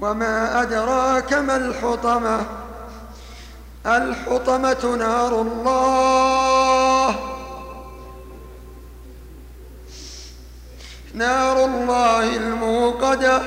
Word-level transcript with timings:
وما 0.00 0.62
أدراك 0.62 1.32
ما 1.32 1.56
الحطمة؟ 1.56 2.46
الحطمة 3.86 4.96
نار 4.96 5.42
الله. 5.42 7.16
نار 11.14 11.64
الله 11.64 12.36
الموقدة. 12.36 13.42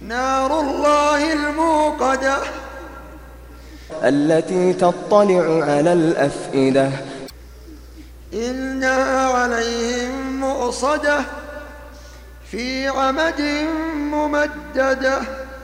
نار 0.00 0.60
الله 0.60 1.32
الموقدة. 1.32 2.36
التي 4.02 4.72
تطلع 4.72 5.64
على 5.64 5.92
الأفئدة. 5.92 6.90
إنها 8.32 9.26
عليهم 9.32 10.40
مؤصدة. 10.40 11.37
في 12.50 12.88
عمد 12.88 13.40
ممددة. 13.94 15.37